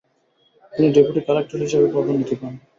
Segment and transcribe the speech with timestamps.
[0.73, 2.53] তিনি deputy collector হিসেবে পদোন্নতি পান।